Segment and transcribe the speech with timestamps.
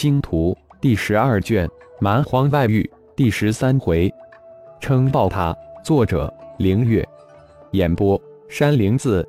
[0.00, 1.68] 星图》第十二卷
[2.00, 4.10] 《蛮荒外域》第十三回。
[4.80, 5.54] 称爆塔，
[5.84, 7.06] 作者：凌月，
[7.72, 8.18] 演播：
[8.48, 9.28] 山灵子。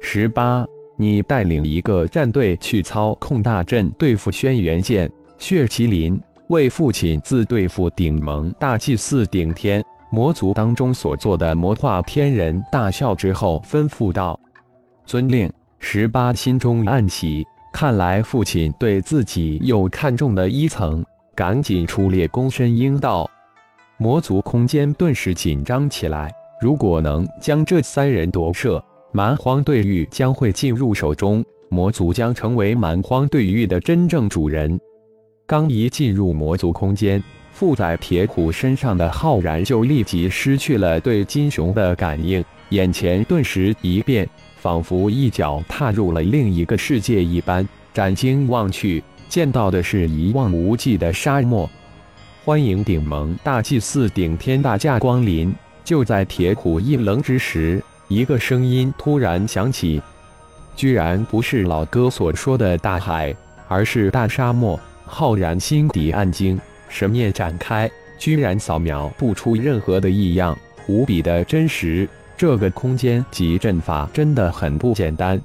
[0.00, 0.64] 十八，
[0.96, 6.20] 你带领一个战队去操控大阵对付轩辕剑、血麒麟，
[6.50, 14.38] 为父亲自对付顶盟大祭司顶天魔族当中所做的魔化天人大笑之后，吩咐道
[15.04, 17.44] ：“遵令。”十八心中暗喜，
[17.78, 23.30] 看来父亲对自己又看中了一层，赶紧出列躬身应道。
[23.98, 26.32] 魔族空间顿时紧张起来。
[26.58, 34.80] 如果能将这三人夺舍，蛮荒对域将会进入手中，魔族将成为蛮荒对域的真正主人。
[35.46, 37.22] 刚一进入魔族空间，
[37.52, 44.26] 附在铁虎身上的浩然就立即失去了对金熊的感应，眼前顿时一变，
[44.66, 47.64] 仿佛一脚踏入了另一个世界一般。
[47.94, 51.70] 展睛望去，见到的是一望无际的沙漠。
[52.44, 55.54] 欢迎顶盟大祭司顶天大驾光临！
[55.84, 60.02] 就在铁虎一愣之时，一个声音突然响起，
[60.74, 63.32] 居然不是老哥所说的大海，
[63.68, 64.76] 而是大沙漠。
[65.04, 72.08] 浩然心底暗惊，神念展开，居然扫描不出任何的异样，无比的真实。
[72.36, 75.40] 这个空间及阵法真的很不简单。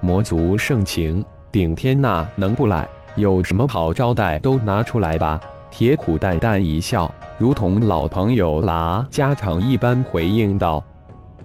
[0.00, 2.88] 魔族盛情，顶天呐能不来？
[3.14, 5.40] 有什么好招待都拿出来吧。
[5.70, 10.82] 铁虎淡淡一笑，如同老朋友拉家常一般回应道：“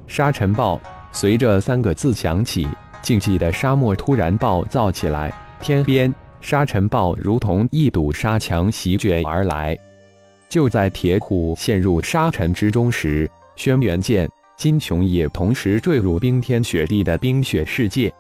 [0.08, 0.80] 沙尘暴。”
[1.14, 2.68] 随着三个字响起，
[3.02, 9.78] 静寂的沙漠突然暴躁起来，天边沙尘暴如同一堵沙墙席卷而来。
[10.50, 14.30] 就在铁虎陷入沙尘之中时，轩辕剑、
[14.62, 18.14] 金琼也同时坠入冰天雪地的冰雪世界。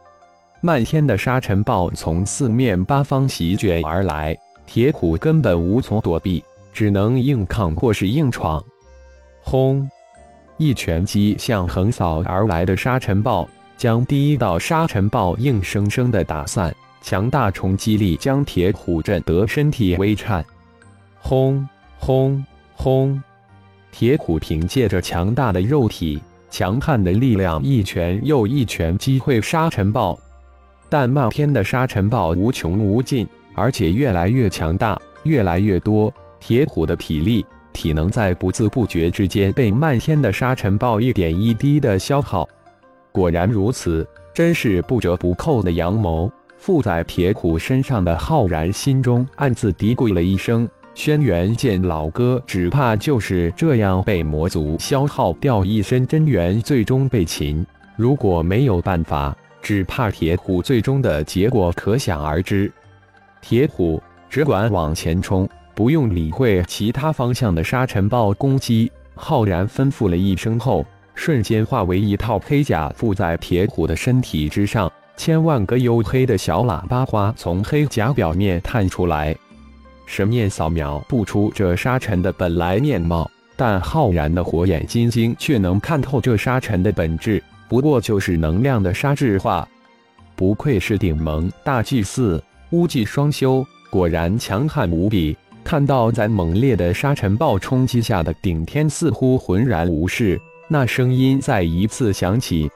[0.59, 4.35] 漫天的沙尘暴从四面八方席卷而来。
[4.65, 8.59] 铁虎根本无从躲避，只能硬抗或是硬闯。
[9.43, 9.87] 轰！
[10.57, 13.47] 一拳击向横扫而来的沙尘暴，
[13.77, 16.75] 将第一道沙尘暴硬生生的打散。
[17.03, 20.43] 强大冲击力将铁虎震得身体微颤。
[21.19, 21.69] 轰
[21.99, 23.21] 轰轰！
[23.91, 26.19] 铁虎凭借着强大的肉体、
[26.51, 30.19] 强悍的力量，一拳又一拳击溃沙尘暴。
[30.87, 33.27] 但漫天的沙尘暴无穷无尽。
[33.53, 36.11] 而且越来越强大，越来越多。
[36.39, 42.47] 铁虎的体力、体能在不自不觉之间被漫天的沙尘暴一点一滴的消耗。
[43.11, 46.31] 果然如此，真是不折不扣的阳谋。
[46.57, 57.65] 附在铁虎身上的浩然心中暗自嘀咕了一声：“轩辕剑老哥，只怕就是这样被魔族消耗掉一身真元，最终被擒。
[57.95, 62.71] 如果没有办法，只怕铁虎最终的结果可想而知。”
[63.41, 68.91] 铁虎只管往前冲，不用理会其他方向的沙尘暴攻击。
[69.15, 70.85] 浩然吩咐了一声后，
[71.15, 74.91] 瞬间化为一套黑甲附在铁虎的身体之上。
[75.17, 79.35] 千万个黝黑的小喇叭花从黑甲表面探出来。
[80.11, 89.65] 神念扫描不出这沙尘的本来面貌，但浩然的火眼金睛却能看透这沙尘的本质，不过就是能量的沙质化。
[90.35, 92.43] 不愧是顶盟大祭司。
[92.71, 95.35] 巫技双修，果然强悍无比。
[95.63, 102.69] 看到在猛烈的沙尘暴冲击下的顶天似乎浑然无事，那声音再一次响起：“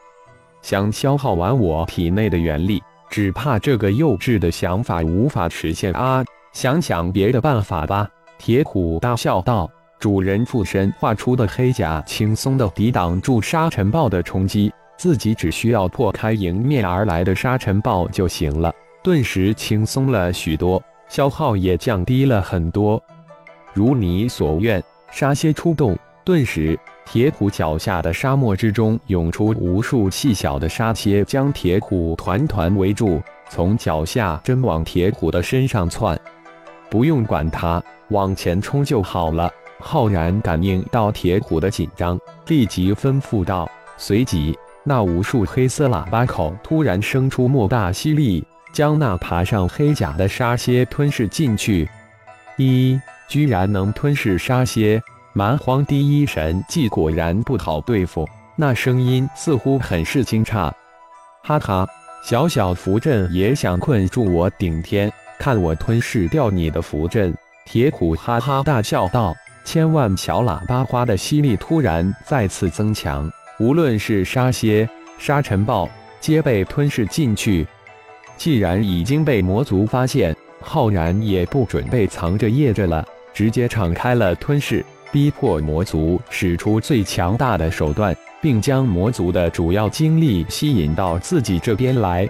[0.63, 6.23] 想消耗完我体内的元力，只怕这个幼稚的想法无法实现啊！
[6.56, 18.74] 想想别的办法吧。”铁虎大笑道：“主人附身画出的黑甲，轻松的抵挡住沙尘暴的冲击，自己只需要破开迎面而来的沙尘暴就行了。”
[19.04, 23.02] 顿时轻松了许多，消耗也降低了很多。
[23.74, 36.20] 如你所愿，沙蝎出动，顿时铁虎脚下的沙漠之中涌出无数细小的沙蝎，将铁虎团团围住，从脚下真往铁虎的身上窜。
[36.90, 39.52] 不用管他，往前冲就好了。
[39.79, 43.70] 浩然感应到铁虎的紧张，立即吩咐道。
[43.97, 48.46] 随即，那无数黑色喇叭口突然生出莫大吸力。
[48.73, 51.90] 将那爬上黑甲的沙蝎吞噬进去，
[52.58, 58.28] 一居然能吞噬沙蝎，蛮荒第一神技果然不好对付。
[58.58, 60.70] 那声音似乎很是惊诧，
[61.41, 61.88] 哈哈，
[62.22, 65.09] 小小符阵也想困住我顶天？
[65.40, 67.34] 看我吞噬掉你的符阵！
[67.66, 69.35] 铁虎哈哈大笑道。
[69.64, 73.28] 千万小喇叭花的吸力突然再次增强，
[73.59, 74.87] 无论是沙蝎、
[75.17, 75.90] 沙尘暴，
[76.20, 77.66] 皆被吞噬进去。
[78.37, 83.03] 既然已经被魔族发现，浩然也不准备藏着掖着了，
[83.34, 92.29] 直接敞开了吞噬，逼迫魔族使出最强大的手段，并将魔族的主要精力吸引到自己这边来。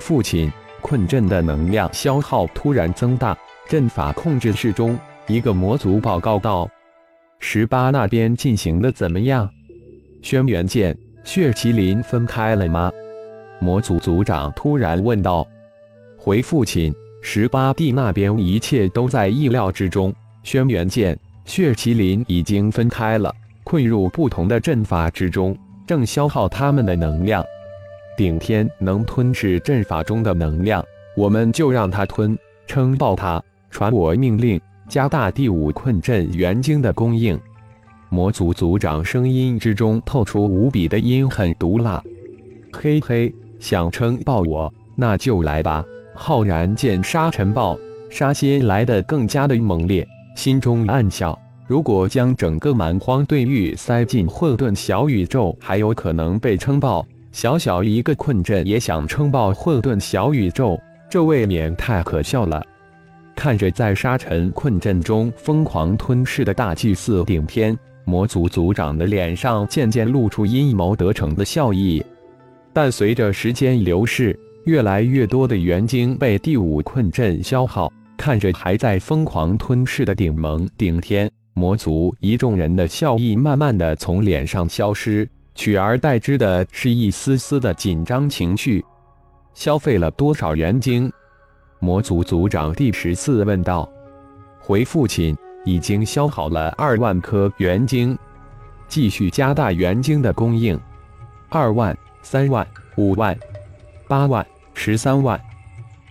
[0.00, 0.52] 父亲，
[0.86, 3.36] 困阵的能量消耗突然增大，
[3.68, 4.96] 阵法控制室中，
[5.26, 6.70] 一个魔族报告道
[7.40, 9.50] ：“十八那边进行的怎么样？”
[10.22, 12.92] 轩辕剑、血麒麟分开了吗？
[13.58, 15.44] 魔族族长突然问道。
[16.16, 20.14] 回父亲，十八弟那边一切都在意料之中。
[20.44, 23.34] 轩辕剑、血麒麟已经分开了，
[23.64, 27.44] 困入不同的阵法之中，正消耗他们的能量。
[28.16, 30.82] 顶天能吞噬阵法中的能量，
[31.16, 32.36] 我们就让他吞，
[32.66, 33.42] 撑爆他。
[33.70, 34.58] 传我命令，
[34.88, 37.38] 加大第五困阵元晶的供应。
[38.08, 42.02] 魔族族长声音之中透出无比的阴狠毒辣。
[42.72, 45.84] 嘿嘿，想撑爆我，那就来吧！
[46.14, 47.78] 浩然见沙尘暴
[48.08, 57.04] 杀心来得更加的猛烈，心中暗笑：如果将整个蛮荒对域塞进混沌小宇宙，还有可能被撑爆。
[57.36, 62.64] 小小一个困阵也想撑爆混沌小宇宙，这未免太可笑了。
[63.34, 72.02] 看着在沙尘困阵中疯狂吞噬的大祭司顶天魔族族长的脸上渐渐露出阴谋得逞的笑意。
[72.72, 74.34] 但随着时间流逝，
[74.64, 85.28] 越来越多的元晶被第五困阵消耗，看着还在疯狂吞噬的顶盟顶天魔族一众人的笑意慢慢的从脸上消失。
[85.56, 88.84] 取而代之的是一丝丝的紧张情绪。
[89.54, 91.10] 消费了多少元晶？
[91.80, 93.90] 魔族族长第十次问道。
[94.60, 98.16] 回父亲，已经消耗了二万颗元晶，
[98.86, 100.78] 继续加大元晶的供应。
[101.48, 102.66] 二万、三万、
[102.96, 103.36] 五万、
[104.06, 105.40] 八万、十三万。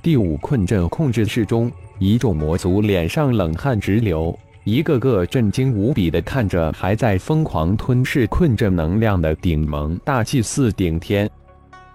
[0.02, 4.38] 第五困阵控制室中，一众魔族脸上冷汗直流。
[4.66, 11.30] 一个个震惊无比的看着还在疯狂吞噬困阵能量的顶盟大祭司顶天，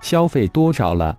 [0.01, 1.19] 消费多少了？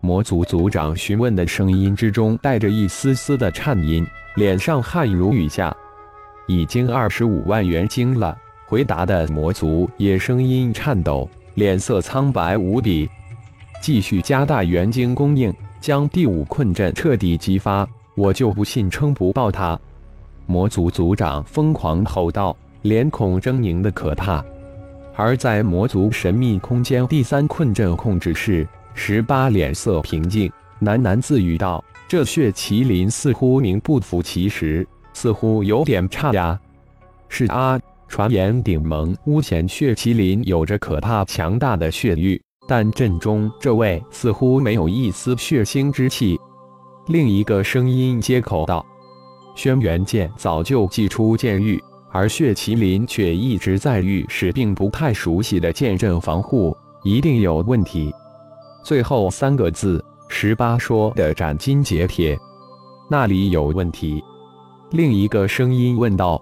[0.00, 4.06] 魔族族长询问的声音之中带着一丝丝的颤音，
[4.36, 5.76] 脸上汗如雨下。
[6.46, 8.38] 已经二十五万元晶了。
[8.68, 13.10] 回答的魔族也声音颤抖，脸色苍白无比。
[13.82, 19.76] 继续加大元晶供应，将第五困阵彻底激发，我就不信撑不爆他。
[20.46, 24.44] 魔族族长疯狂吼道，脸孔狰狞的可怕。
[25.14, 30.50] 而在魔族神秘空间第三困阵控制室，十八脸色平静，
[30.82, 36.60] 喃喃自语道：“这血麒麟似乎名不符其实，似乎有点差呀。”
[37.28, 46.38] 是啊，传言顶盟巫贤血麒麟有着可怕强大的血域，但阵中这位似乎没有一丝血腥之气。
[47.08, 48.84] 另一个声音接口道。
[49.56, 51.82] 轩辕剑早就祭出剑域，
[52.12, 58.14] 而血麒麟却一直在浴室，并不太熟悉的剑阵防护，一定有问题。
[58.84, 62.38] 最后三个字，十八说的斩金截铁，
[63.10, 64.22] 那里有问题？
[64.90, 66.40] 另一个声音问道：“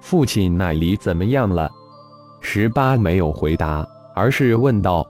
[0.00, 1.68] 父亲那里怎么样了？”
[2.40, 3.84] 十八没有回答，
[4.14, 5.04] 而是问道：“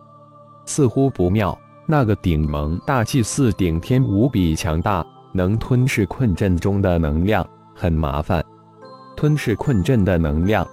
[0.65, 1.57] 似乎不妙，
[1.87, 5.07] 那个顶盟大祭司顶天无比强大。”
[5.37, 8.43] 能吞噬困阵中的能量很麻烦，
[9.15, 10.67] 吞噬困阵的能量，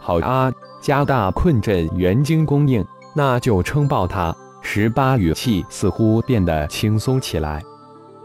[0.00, 0.52] 好啊！
[0.82, 4.32] 加大困阵元晶供应，那就撑爆它。
[4.60, 7.62] 十八语气似乎变得轻松起来。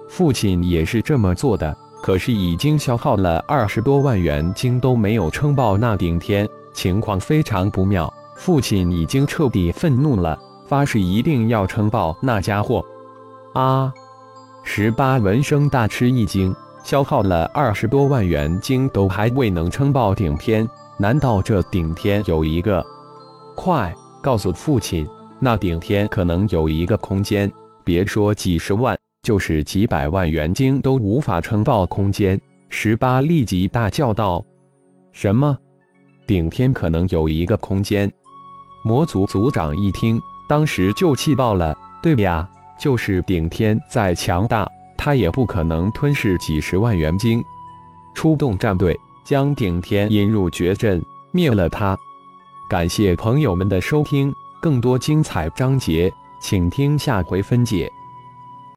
[0.09, 8.11] 父亲也是这么做的，可是已经消耗了二十多万元晶都没有撑爆那顶天，情况非常不妙。
[8.35, 12.83] 父亲已经彻底愤怒了，发誓一定要撑爆那家伙。
[13.53, 13.93] 啊！
[14.63, 22.85] 十八闻声大吃一惊，消耗了二十多万元晶都还未能撑爆顶天，难道这顶天有一个？
[23.55, 25.05] 快告诉父亲，
[25.39, 27.51] 那顶天可能有一个空间，
[27.83, 32.39] 别说几十万，就是几百万元晶都无法撑爆空间。
[32.69, 34.43] 十八立即大叫道
[35.11, 35.57] ：“什么？
[36.25, 38.09] 顶天可能有一个空间？”
[38.85, 42.49] 魔族族长一听，当时就气爆了，对呀。
[42.81, 47.43] 就是顶天再强大，他也不可能吞噬几十万元晶。
[48.15, 50.99] 出动战队，将顶天引入绝阵，
[51.31, 51.95] 灭了他。
[52.67, 56.11] 感谢朋友们的收听，更多精彩章节，
[56.41, 57.87] 请听下回分解。